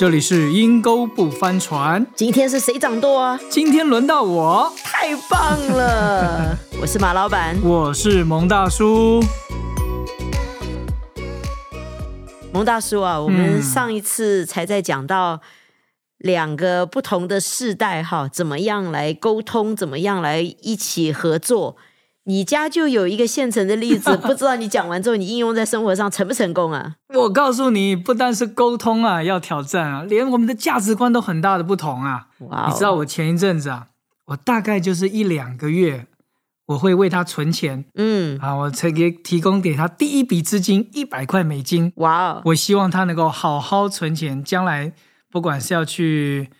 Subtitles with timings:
[0.00, 3.38] 这里是阴沟不翻船，今天是谁掌舵啊？
[3.50, 6.56] 今天轮到我，太棒了！
[6.80, 9.22] 我是马老板，我是蒙大叔。
[12.50, 15.38] 蒙大叔啊，我们上一次才在讲到
[16.16, 21.76] 两个不同的世代哈，怎么样来沟通，怎么样来一起合作。
[22.30, 26.94] 你家就有一个现成的例子， 不知道你讲完之后，你应用在生活上成不成功啊？
[27.12, 32.28] 我告诉你，不单是沟通啊，要挑战啊，连我们的价值观都很大的不同啊。
[32.48, 32.68] 哇！
[32.68, 33.88] 你知道我前一阵子啊，
[34.26, 36.06] 我大概就是一两个月，
[36.66, 41.92] 我会为他存钱，嗯，啊，我才给提供给他第一笔资金一百块美金。
[41.96, 42.40] 哇！
[42.44, 44.92] 我希望他能够好好存钱，将来
[45.32, 46.50] 不管是要去。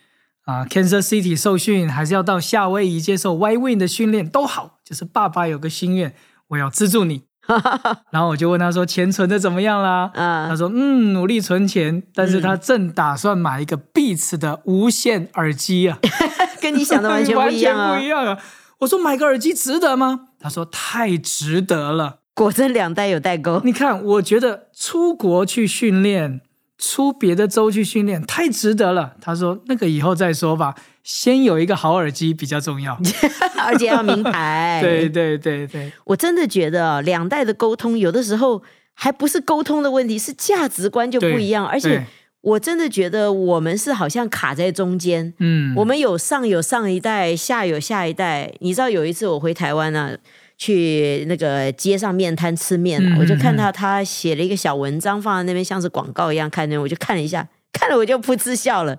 [0.50, 4.78] 啊，Kansas City 受训，还是要到夏威夷接受 Y Win 的训练都好。
[4.84, 6.12] 就是爸爸有个心愿，
[6.48, 7.22] 我要资助你。
[8.10, 15.98] 然后我就问他说：“钱存的怎么样啦？”啊他说：“嗯，努力存钱，但是他正打算买一个 Beats 的无线耳机啊，
[16.60, 17.94] 跟你想的完全不一样啊！
[17.98, 18.38] 不一样啊！”
[18.80, 23.60] 我说：“买个耳机值得吗？”他说：“太值得了。”果真两代有代沟。
[23.64, 26.40] 你看，我觉得出国去训练。
[26.82, 32.98] 出别的州去训练太值得了，他说那个以后再说吧，先有一个好耳机比较重要，
[33.66, 34.80] 而且要名牌。
[34.82, 38.62] 对对对对，我真的觉得两代的沟通有的时候
[38.94, 41.66] 还不是沟通的问题，是价值观就不一样。
[41.66, 42.06] 而且
[42.40, 48.50] 我真的觉得我们是好像卡在中间，嗯，我们有上有上一代，下有下一代。
[48.60, 50.16] 你知道有一次我回台湾呢。
[50.60, 58.98] 去那个街上面摊吃面我就看到他写了一个小文章放在那边，像是广告一样看着，我就看了一下， 看了我就噗嗤笑了。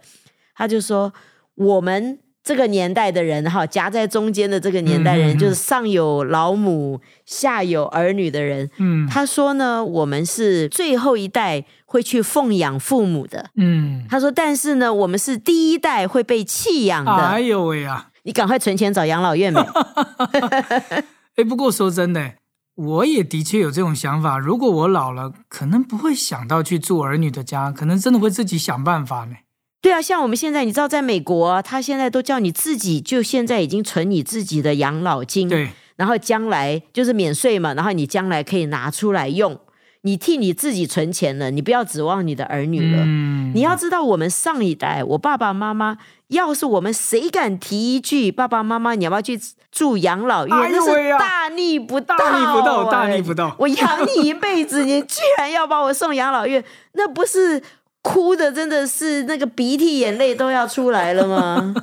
[0.55, 1.13] 他就说
[1.53, 13.51] ：“我们这个年代的人，哈，夹在中间的这个年代人，就是上有老母，下有儿女的人。”嗯，他说呢，我们是最后一代会去奉养父母的。
[13.55, 17.11] 嗯，他说，但是呢，我们是第一代会被弃养的。
[17.11, 18.07] 哎呦喂呀！
[18.23, 19.63] 你赶快存钱找养老院呗。
[21.41, 22.35] 哎，不过说真的，
[22.75, 24.37] 我也的确有这种想法。
[24.37, 29.37] 如果我老了，可能不会想到去住儿女的家，可能真的会自己想办法呢。
[29.81, 39.59] 对啊，像我们现在，你知道，在美国，他现在都叫你自己就现在已经存你自己的养老金，对，然后将来就是免税嘛，然后你将来可以拿出来用。
[40.03, 43.05] 你替你自己存钱了，你不要指望你的儿女了。
[43.53, 45.97] 你要知道，我们上一代，我爸爸妈妈，
[46.29, 49.39] 要是我们谁敢提一句“爸爸妈妈，你要不要去
[49.71, 53.55] 住养老院”，那是大逆不道，大逆不道，大逆不道。
[53.59, 56.63] 我养你一辈子，你居然要把我送养老院，
[56.93, 57.61] 那不是
[58.01, 61.75] 哭的，真的是那个鼻涕眼泪都要出来了吗？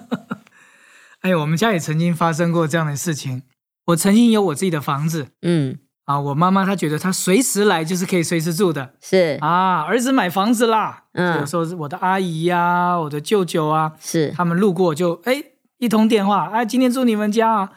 [1.20, 3.42] 哎，我们家也曾经发生过这样的事情。
[3.86, 5.78] 我曾经有我自己的房子，嗯。
[6.08, 15.44] 啊，我妈妈她觉得她随时来就是可以随时住的，是啊，儿子买房子啦，嗯，有时候我的阿姨呀，我的舅舅啊，是他们路过就哎
[15.76, 17.70] 一通电话，哎，今天住你们家啊，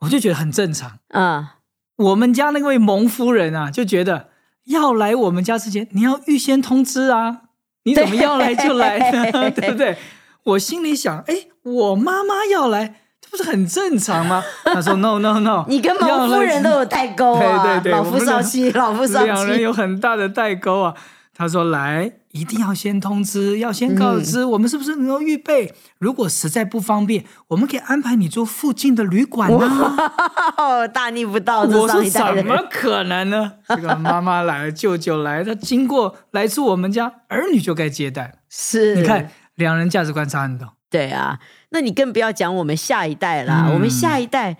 [0.00, 1.58] 我就觉得很正常啊。
[1.96, 4.30] 我们家那位蒙夫人啊，就觉得
[4.64, 7.42] 要来我们家之前你要预先通知啊，
[7.84, 8.98] 你怎么要来就来，
[9.52, 9.96] 对不对？
[10.42, 12.96] 我心里想，哎，我妈妈要来。
[13.30, 14.42] 不是很正常吗？
[14.64, 20.94] 他说 No No No，你跟毛夫人都有代沟啊，对 对对，老 夫少妻，老夫少妻，两人有很大的代沟啊。
[21.32, 25.72] 他说来一定要先通知，要先告知我们是不是能够预备。
[25.98, 30.86] 如果实在不方便，我们可以安排你住附近的旅馆啊。
[30.88, 33.52] 大逆不道，我说怎么可能呢？
[33.68, 38.34] 这个妈妈来了，舅舅来，他经过来住我们家，儿女就该接待。
[38.50, 40.68] 是，你看两人价值观差很多。
[40.90, 41.38] 对啊，
[41.70, 43.70] 那你更不要讲我们下一代啦。
[43.72, 44.56] 我们下一代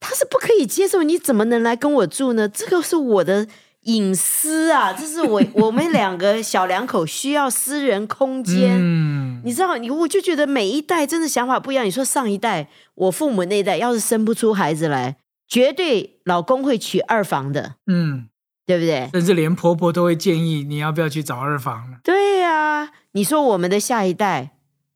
[0.00, 2.48] 他是不可以接受，你怎么能来跟我住呢？
[2.48, 3.46] 这个是我的
[3.82, 8.76] 隐私啊，这是我我们两个小两口需要私人空间。
[8.76, 11.84] 嗯，你知道，你我就觉得每一代真的想法不一样。
[11.84, 15.16] 你说上一代，我父母那一代要是生不出孩子来，
[15.46, 17.76] 绝对老公会娶二房的。
[17.86, 18.26] 嗯，
[18.66, 19.08] 对不对？
[19.12, 21.98] 甚至连婆婆都会建议你要不要去找二房了。
[22.02, 24.50] 对呀，你说我们的下一代。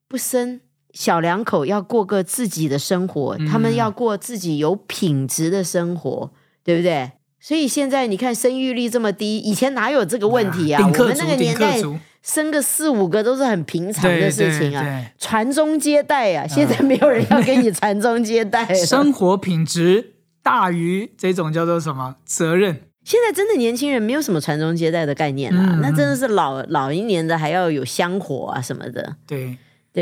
[0.08, 0.60] 不生
[0.98, 6.30] 小两口要过个自己的生活，他们要过自己有品质的生活，
[6.64, 7.12] 对不对？
[7.38, 10.82] 所以现在你看生育率这么低，以前哪有这个问题啊？
[10.82, 11.78] 我们那个年代
[12.22, 16.46] 生个四五个都是很平常的事情啊，传宗接代啊。
[16.46, 22.80] 现在没有人要给你传宗接代， 生活品质大于这种叫做什么责任？
[23.04, 29.58] 现在真的年轻人没有什么传宗接代的概念了，那真的是老老一年的还要有香火啊什么的，对。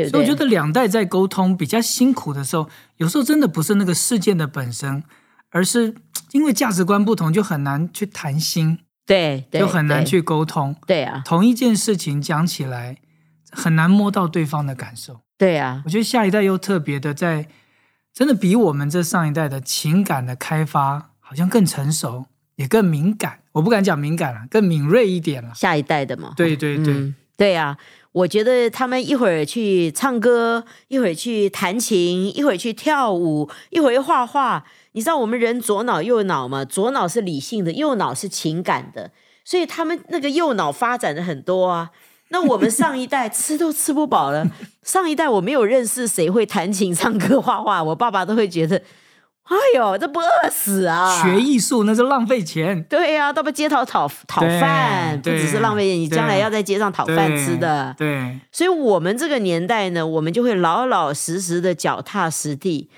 [0.09, 5.03] 所以我觉得两代在沟通比较辛苦的时候，有时候真的不是那个事件的本身，
[5.51, 5.95] 而是
[6.31, 10.75] 因为价值观不同，就很难去谈心，对，就很难去沟通。
[10.85, 12.97] 对啊，同一件事情讲起来，
[13.51, 15.21] 很难摸到对方的感受。
[15.37, 17.47] 对啊，我觉得下一代又特别的在，
[18.13, 22.25] 真的比我们这上一代的情感的开发好像更成熟，
[22.55, 23.39] 也更敏感。
[23.53, 25.53] 我不敢讲敏感了，更敏锐一点了。
[25.55, 27.77] 下一代的嘛，对对对对啊！
[28.15, 34.63] 我觉得他们一会儿去唱歌，一会儿去弹琴，一会儿去跳舞，一会儿画画。
[34.93, 36.63] 你知道我们人左脑右脑吗？
[36.63, 39.11] 左脑是理性的，右脑是情感的，
[39.43, 41.89] 所以他们那个右脑发展的很多啊。
[42.29, 44.49] 那我们上一代吃都吃不饱了。
[44.81, 48.81] 上一代我没有认识谁会弹琴、唱歌、画画，我爸爸都会觉得，
[49.45, 51.21] 哎呦，这不饿死啊！
[51.21, 52.83] 学艺术那是浪费钱。
[52.89, 57.93] 对呀，到不街头讨讨饭，不只是浪费钱，你将来要在街上讨饭吃的。
[57.95, 62.89] 对，所以我们这个年代呢，我们就会老老实实的脚踏实地，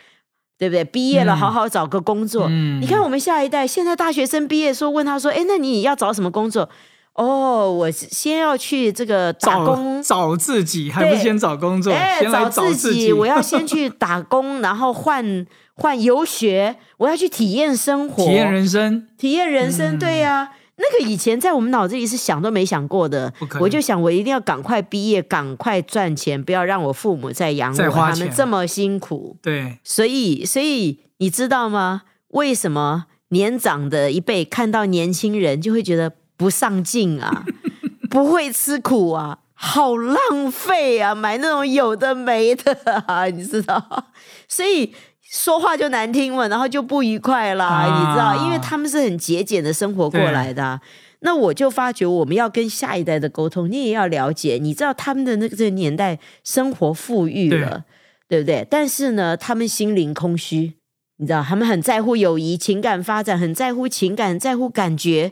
[0.57, 0.85] 对不对？
[0.85, 2.47] 毕业了，好好找个工作。
[2.49, 6.69] 嗯你看我们下一代，现在大学生毕业说问他说，哎，那你要找什么工作？
[7.17, 11.91] 哦，我先要去这个打工，找自己，还不先找工作？
[11.91, 15.43] 哎，找自己，我要先去打工，然后换
[15.73, 19.97] 换游学，我要去体验生活，体验人生，体验人生。
[19.97, 23.33] 对呀，那个以前在我们脑子里是想都没想过的。
[23.59, 29.35] 我就想，我一定要赶快毕业，赶快赚钱，不要让我父母再养我，他们这么辛苦。
[29.41, 32.03] 对，所以，所以你知道吗？
[32.27, 36.13] 为什么年长的一辈看到年轻人就会觉得？
[36.37, 37.43] 不上进啊，
[38.09, 41.15] 不会吃苦啊，好浪费啊！
[41.15, 42.73] 买那种有的没的
[43.07, 44.11] 啊， 你知道？
[44.47, 48.45] 所以说话就难听了，然后就不愉快啦，你知道？
[48.45, 50.79] 因为他们是很节俭的生活过来的。
[51.21, 54.59] 那我就发觉，我们要跟下一代的沟通，你也要了解。
[54.61, 57.85] 你知道他们的那个这个年代生活富裕了，
[58.29, 58.65] 对不对？
[58.69, 60.75] 但是呢，他们心灵空虚，
[61.17, 61.43] 你知道？
[61.43, 65.31] 他们很在乎友谊、情感发展，很在乎情感，在乎感觉。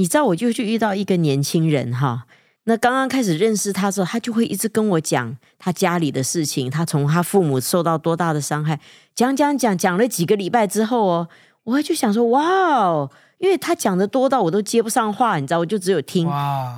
[0.00, 2.24] 你知道，我就去遇到一个年轻人哈，
[2.64, 8.80] 那刚刚开始认识他之后，他就会一直跟我讲他家里的事情，他从他父母受到多大的伤害，
[9.14, 11.28] 讲讲讲讲了几个礼拜之后哦，
[11.64, 12.42] 我就想说哇
[12.78, 16.26] 哦，因为他讲的多到我都接不上话，你知道，我就只有听。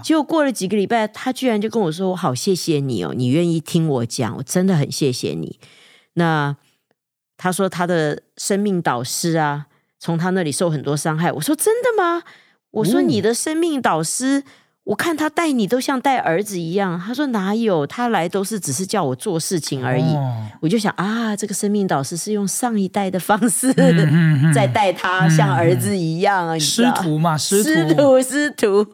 [0.03, 5.61] 结果过了几个礼拜，他居然就跟我说：“我好谢谢你哦，你愿意听我讲，我真的很谢谢你。”
[6.15, 6.57] 那
[7.37, 9.67] 他说他的生命导师啊，
[10.01, 11.31] 从他那里受很多伤害。
[11.31, 12.25] 我说真的吗？
[12.73, 14.43] 我说你的生命导师，
[14.85, 16.99] 我看他带你都像带儿子一样。
[16.99, 20.05] 他说哪有，他来都是只是叫我做事情而已。
[20.61, 23.73] 我就想啊，这个生命导师是用上一代的方式
[24.53, 26.59] 在带他，像儿子一样。
[26.59, 27.63] 师徒嘛， 师
[27.95, 28.87] 徒，师徒。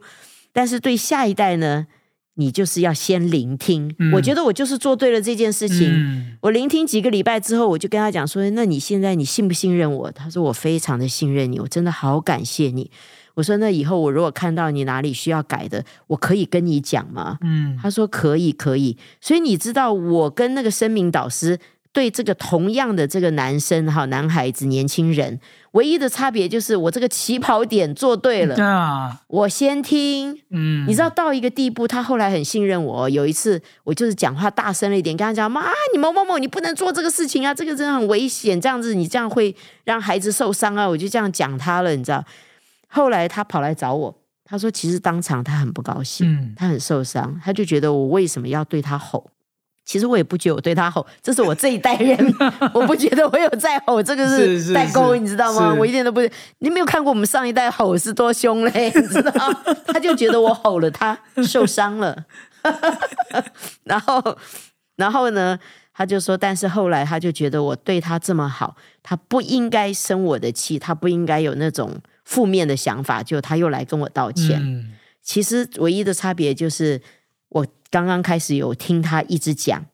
[0.52, 1.86] 但是对下一代呢，
[2.34, 3.94] 你就是要先聆听。
[4.12, 6.36] 我觉得我就是做对了这件事情。
[6.42, 12.90] 我聆听几个礼拜之后，我就跟他讲说：“那你现在你信不信任我？”他说：“我非常的信任你，我真的好感谢你。”
[13.38, 21.56] 我说：“那以后我如果看到你哪里需要改的，我可以跟你讲吗？”嗯，他说：“可以，可以。”所以你知道，我跟那个声明导师
[21.92, 25.38] 对这个同样的这个男生哈，男孩子、年轻人，
[25.70, 28.56] 唯一的差别就是我这个起跑点做对了。
[28.56, 30.36] 对啊，我先听。
[30.50, 33.08] 嗯，你知道到一个地步，他后来很信任我。
[33.08, 35.62] 有一次，我就是讲话大声了一点，跟他讲：“妈，
[35.92, 42.24] 你某某某，你不能做这个事情啊，这个真的很危险，这样子你这样会让孩子受伤啊。”我就这样讲他了，你知道。
[42.88, 44.14] 后来他跑来找我，
[44.44, 49.30] 他说：“其实当场他很不高兴，他很受伤，他就觉得我为什么要对他吼？
[49.84, 52.18] 其实我也不觉得我对他吼，这是我这一代人，
[52.74, 55.74] 我不觉得我有在吼，这个是代沟，你知道吗？
[55.78, 56.20] 我一点都不，
[56.58, 59.32] 你没有看过我们上一代吼是多凶嘞，你知道？
[59.86, 62.24] 他就觉得我吼了他受伤了，
[63.84, 64.36] 然后，
[64.96, 65.58] 然后呢，
[65.94, 71.98] 他就说，但是后来他就觉得我对他这么好，他不应该生我的气，他不应该有那种。”
[72.28, 74.60] 负面的想法，就他又来跟我道歉。
[75.22, 77.00] 其实唯一的差别就是，
[77.48, 79.86] 我刚刚开始有听他一直讲，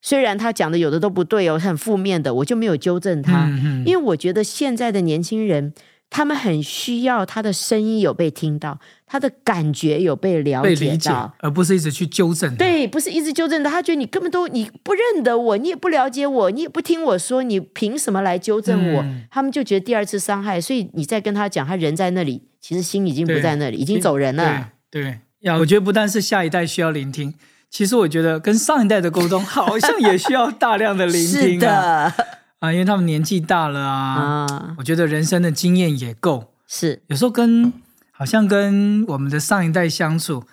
[0.00, 3.46] 虽然他讲的有的都不对哦，很负面的，我就没有纠正他，
[3.84, 5.74] 因为我觉得现在的年轻人。
[6.14, 12.54] 他们很需要他的声音有被听到，他的感觉有被了解到，而不是一直去纠正。
[12.54, 13.70] 对，不是一直纠正的。
[13.70, 19.04] 他觉得你根本都你不认得我，你也不了解我，你也不听我说，你凭什么来纠正我？
[19.30, 24.68] 他们就觉得第二次伤害，所以你再跟他讲，他人在那里，其实心已经不在那里，已经走人了。
[24.90, 27.32] 对，呀我觉得不但是下一代需要聆听，
[27.70, 32.12] 其实我觉得跟上一代的沟通好像也需要大量的聆听 的。
[32.62, 36.52] 啊，因为他们年纪大了啊，我觉得人生的经验也够。
[36.68, 37.72] 是，有时候跟
[38.12, 40.44] 好像跟我们的上一代相处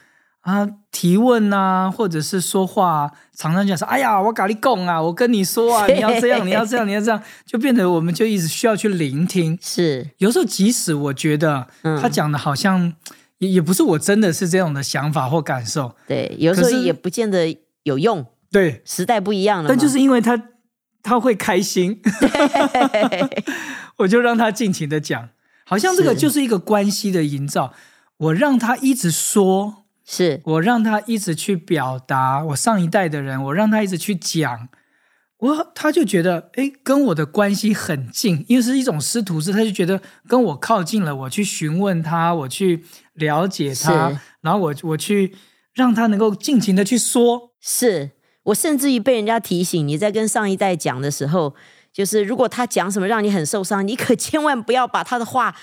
[0.42, 9.56] 啊，提问啊，或者是说话，常常讲说：“哎呀，我咖喱贡啊，我跟你说啊， 你要这样，你要这样，你要这样。”就变得我们就一直需要去聆听。
[9.62, 11.68] 是，有时候即使我觉得
[12.02, 12.92] 他讲的好像
[13.38, 15.96] 也也不是我真的是这种的想法或感受。
[16.08, 17.56] 对，有时候也不见得。
[17.84, 18.24] 有用。
[18.52, 19.70] 对，时代不一样了。
[19.70, 20.40] 但就是因为他
[21.02, 22.02] 他会开心，
[23.98, 25.30] 我就让他尽情的讲，
[25.66, 27.74] 好像这个就是一个关系的营造。
[28.18, 32.44] 我让他一直说，是我让他一直去表达。
[32.46, 34.68] 我上一代的人，我让他一直去讲，
[35.38, 41.16] 我他就觉得哎，跟我的关系很近，因为是一种师徒制，他就觉得跟我靠近了。
[41.16, 45.34] 我去询问他，我去了解他，然后我我去
[45.74, 47.54] 让他能够尽情的去说。
[47.62, 48.12] 是
[48.50, 51.56] 我甚至于被人家提醒，你在跟上一代讲的时候，
[51.92, 55.56] 就是如果他讲什么让你很受伤，你可 千万不要把他的话。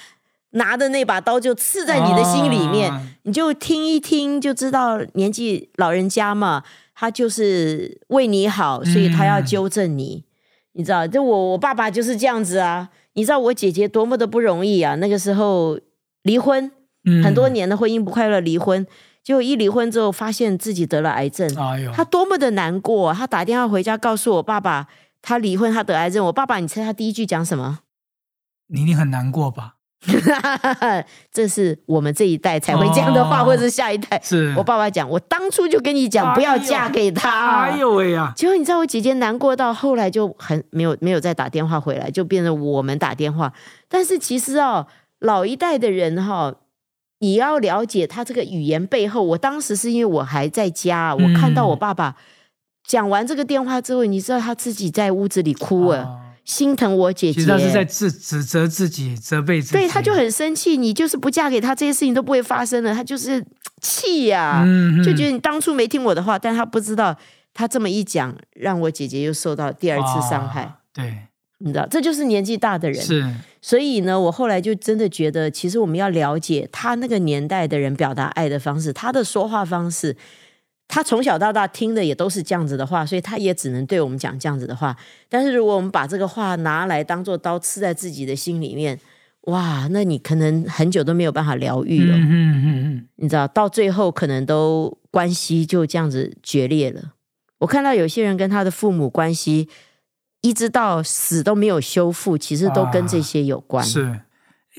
[0.50, 2.90] 拿的那把刀就刺在你的心里面，
[3.24, 6.62] 你就听一听就知道，年纪老人家嘛，
[6.94, 10.24] 他就是为你好，所以他要纠正你。
[10.72, 12.88] 你知道，就我我爸爸就是这样子啊。
[13.14, 15.78] 你知道我姐姐多么的不容易啊，那个时候
[16.22, 16.70] 离婚，
[17.22, 18.86] 很多年的婚姻不快乐，离婚，
[19.26, 23.12] 结果一离婚之后发现自己得了癌症，哎呦，他多么的难过。
[23.12, 24.86] 他打电话回家告诉我爸爸，
[25.20, 26.24] 他离婚，他得癌症。
[26.26, 27.80] 我爸爸，你猜他第一句讲什么？
[28.68, 29.72] 你一定很难过吧？
[31.32, 34.20] 这是我们这一代才会这样的话，或者是下一代。
[34.22, 37.62] 是我爸爸讲，我当初就跟你讲，不要嫁给他。
[37.62, 38.32] 哎呦喂呀！
[38.36, 43.52] 结果你知道，我姐姐难过到后来就很没有没有再打电话回来，就变成我们打电话。
[43.88, 44.86] 但是其实哦，
[45.18, 46.54] 老一代的人哈，
[47.18, 49.22] 你要了解他这个语言背后。
[49.22, 52.16] 我当时是因为我还在家，我看到我爸爸
[52.86, 56.22] 讲完这个电话之后，你知道他自己在屋子里哭了。
[56.44, 59.72] 心疼我姐姐，其实他是在自指责自己，责备自己。
[59.72, 60.76] 对，他就很生气。
[60.76, 62.94] 你就是不嫁给他，这些事情都不会发生了。
[62.94, 63.44] 他就是
[63.82, 64.64] 气呀，
[65.04, 66.38] 就觉得你当初没听我的话。
[66.38, 67.12] 但他不知道，
[67.52, 70.72] 他这么一讲，让我姐姐又受到第二次伤害。
[70.94, 71.18] 对，
[71.58, 73.02] 你知道，这就是年纪大的人。
[73.02, 73.28] 是，
[73.66, 80.16] 所以呢，我后来就真的觉得，其实我们要了解他那个年代的人表达爱的方式，他的说话方式。
[80.86, 84.96] 他从小到大听的也都是这样子的话，所以他也只能对我们讲这样子的话。
[85.28, 88.96] 但是如果我们把这个话拿来当做刀刺在自己的心里面，
[89.48, 92.16] 哇，那你可能很久都没有办法疗愈了。
[92.16, 97.14] 嗯嗯嗯，你知道，到最后可能都关系就这样子决裂了。
[97.58, 99.68] 我看到有些人跟他的父母关系
[100.40, 103.84] 一直到死都没有修复，其实都跟这些有关。
[103.84, 104.20] 是，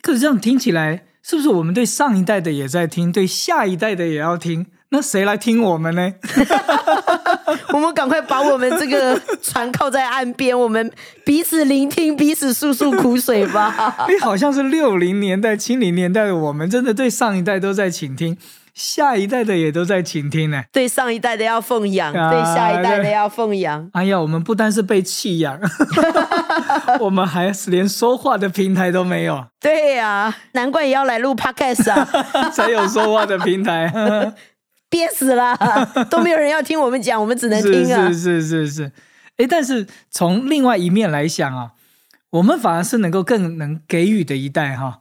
[0.01, 4.67] 可是这样听起来，是不是我们对上一代的也在听，对下一代的也要听？
[4.89, 6.13] 那谁来听我们呢？
[7.73, 10.89] 我们赶快把我们这个 船靠在岸边，我们
[11.25, 13.93] 彼此聆听，彼此诉诉苦水吧。
[14.07, 18.37] 你好像是六零年代、七零年代的我们，真的对上一代都在倾听，
[18.77, 20.63] 下一代的也都在倾听呢。
[20.71, 23.89] 对上一代的要奉养，对下一代的要奉养。
[23.93, 25.59] 哎呀，我们不单是被弃养，
[27.01, 29.47] 我们还是连说话的平台都没有。
[29.59, 32.05] 对呀，难怪也要来录 podcast 啊，
[32.53, 33.91] 才有说话的平台。
[34.89, 35.57] 憋死了，
[36.09, 38.07] 都没有人要听我们讲，我们只能听啊！
[38.07, 38.91] 是是是是，
[39.37, 41.71] 哎，但是从另外一面来想啊，
[42.29, 44.99] 我们反而是能够更能给予的一代哈。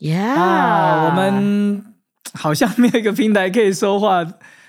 [0.00, 1.93] Yeah，我们
[2.32, 4.26] 好像没有一个平台可以说话，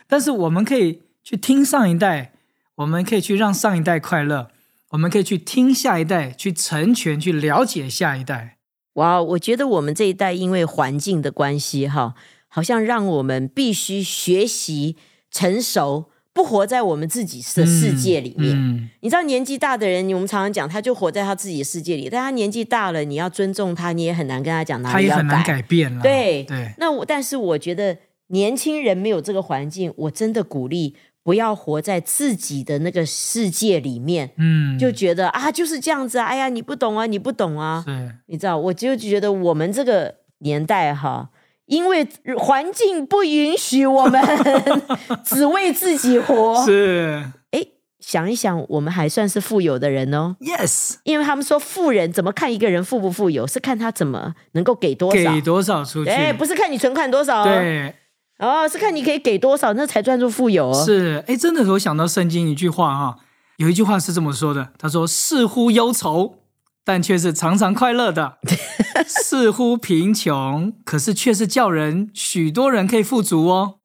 [0.07, 2.33] 但是我们可以去听上一代，
[2.75, 4.49] 我们可以去让上一代快乐，
[4.89, 8.57] 我们可以去听下一代，去成全，去了解下一代。
[8.93, 12.15] 哇，我觉得我们这一代因为环境的关系哈。
[12.47, 14.95] 好像让我们必须学习
[15.29, 18.53] 成熟，不活在我们自己的世界里面。
[18.99, 22.09] 你知道，年纪大的人，我们常常讲，他就活在他自己的世界里。
[22.11, 25.41] 但他年纪大了，你要尊重他，你也很难跟他讲哪里要改。
[25.43, 26.01] 改变了。
[26.01, 26.73] 对对。
[26.77, 34.31] 那我，但是我觉得年轻人没有这个环境，我真的鼓励不要活在自己的那个世界里面。
[34.35, 36.25] 嗯，就觉得啊，就是这样子啊。
[36.25, 37.85] 哎呀，你不懂啊，你不懂啊。
[38.25, 41.29] 你知道，我就觉得我们这个年代哈。
[41.67, 42.07] 因为
[42.37, 44.21] 环境不允许我们
[45.25, 46.63] 只为自己活。
[46.63, 47.65] 是，哎，
[47.99, 50.35] 想一想，我们还算是富有的人哦。
[50.39, 56.11] Yes，因为他们说富人怎么看一个人富不富有，是看他怎么能够给多少，给多少出去。
[56.11, 57.95] 哎，不是看你存款多少，对，
[58.37, 60.69] 哦，是看你可以给多少，那才算作富有。
[60.69, 63.17] 哦是，哎，真的，我想到圣经一句话哈，
[63.57, 66.35] 有一句话是这么说的，他说：“似乎忧愁。”
[66.85, 68.37] 但却是常常快乐的，
[69.05, 73.79] 似乎贫穷，可是却是叫人许多人可以富足哦。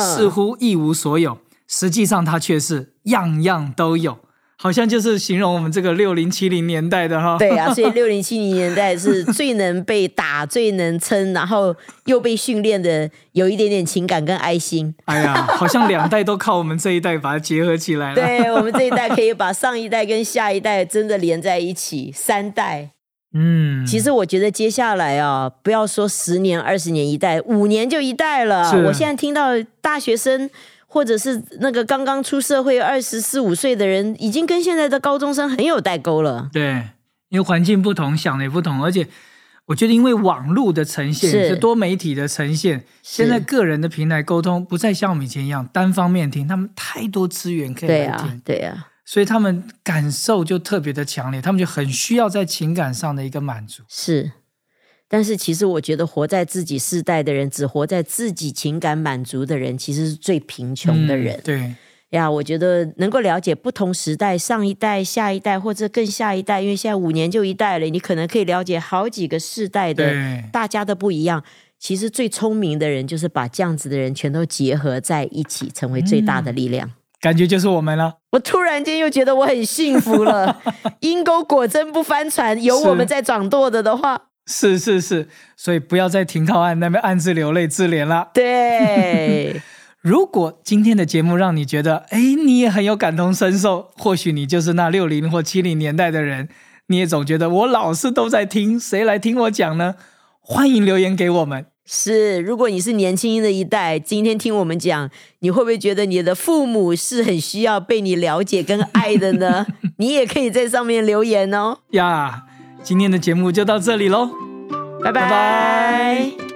[0.00, 4.18] 似乎一无所有，实际上他却是样样都有。
[4.66, 11.72] 好像就是形容我们这个六零七零年代的哈，对啊， 所以六零七零年代是最能被打、最能撑，然后
[12.06, 14.92] 又被训练的，有一点点情感跟爱心。
[15.04, 18.16] 哎呀，好像两代都靠我们这一代把它结合起来了。
[18.16, 22.90] 对我们这一代可以把上一代跟下一代真的连在一起，三代。
[23.32, 28.72] 嗯，其实我觉得接下来啊，不要说十年、二十年一代，五年就一代了。
[28.86, 30.50] 我现在听到大学生。
[30.96, 36.48] 或者是那个刚刚出社会二十四五岁的人，已经跟现在的高中生很有代沟了。
[36.50, 36.88] 对，
[37.28, 39.06] 因为环境不同，想的也不同，而且
[39.66, 48.86] 我觉得因为网络的呈现是多媒体的呈现，现在个人的平台沟通不再像我们以前一样单方面听，他们太多资源可以来听，对呀。
[49.04, 53.82] 所以他们感受就特别的强烈，他们就很需要在情感上的一个满足。
[53.86, 54.32] 是，
[55.08, 61.40] 但是其实我觉得活在自己世代的人，只活在自己情感满足的人，其实是最贫穷的人。
[61.44, 61.74] 对
[62.10, 70.14] 呀，我觉得能够了解不同时代、上一代、下一代或者更下一代，因为现在五年就一代了，你可能可以了解好几个世代的
[70.52, 71.42] 大家的不一样。
[71.78, 76.90] 其实最聪明的人，就是把这样子的人全都结合在一起，成为最大的力量。
[77.20, 78.14] 感觉就是我们了。
[78.30, 80.62] 我突然间又觉得我很幸福了。
[81.00, 88.30] 阴沟果真不翻船，有我们在掌舵的的话，是是是，所以不要在停靠岸那边暗自流泪自怜了。
[88.32, 89.60] 对，
[90.00, 96.48] 如果今天的节目让你觉得，哎，你也很有感同身受，或许你就是那六零或七零年代的人，
[96.86, 99.96] 你也总觉得我老是都在听，谁来听我讲呢？
[100.40, 101.66] 欢迎留言给我们。
[101.84, 105.10] 是，如果你是年轻的一代，今天听我们讲，
[105.40, 109.66] 你会不会觉得你的父母是很需要被你了解跟爱的呢？
[109.98, 111.78] 你也可以在上面留言哦。
[111.90, 112.44] 呀，
[112.86, 114.30] 今天的节目就到这里喽，
[115.02, 116.55] 拜拜。